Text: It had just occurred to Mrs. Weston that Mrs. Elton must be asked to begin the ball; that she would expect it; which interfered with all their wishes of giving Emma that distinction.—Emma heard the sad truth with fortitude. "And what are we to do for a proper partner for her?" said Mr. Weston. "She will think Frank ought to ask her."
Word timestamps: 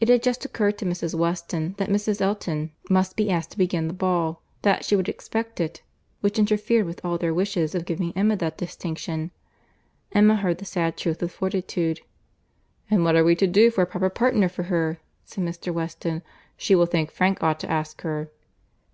It 0.00 0.08
had 0.08 0.22
just 0.22 0.46
occurred 0.46 0.78
to 0.78 0.86
Mrs. 0.86 1.14
Weston 1.14 1.74
that 1.76 1.90
Mrs. 1.90 2.22
Elton 2.22 2.72
must 2.88 3.14
be 3.14 3.28
asked 3.28 3.50
to 3.50 3.58
begin 3.58 3.88
the 3.88 3.92
ball; 3.92 4.40
that 4.62 4.86
she 4.86 4.96
would 4.96 5.06
expect 5.06 5.60
it; 5.60 5.82
which 6.22 6.38
interfered 6.38 6.86
with 6.86 7.04
all 7.04 7.18
their 7.18 7.34
wishes 7.34 7.74
of 7.74 7.84
giving 7.84 8.14
Emma 8.16 8.36
that 8.36 8.56
distinction.—Emma 8.56 10.36
heard 10.36 10.56
the 10.60 10.64
sad 10.64 10.96
truth 10.96 11.20
with 11.20 11.32
fortitude. 11.32 12.00
"And 12.90 13.04
what 13.04 13.16
are 13.16 13.22
we 13.24 13.36
to 13.36 13.46
do 13.46 13.70
for 13.70 13.82
a 13.82 13.86
proper 13.86 14.08
partner 14.08 14.48
for 14.48 14.62
her?" 14.62 14.98
said 15.26 15.44
Mr. 15.44 15.74
Weston. 15.74 16.22
"She 16.56 16.74
will 16.74 16.86
think 16.86 17.10
Frank 17.10 17.42
ought 17.42 17.60
to 17.60 17.70
ask 17.70 18.00
her." 18.00 18.30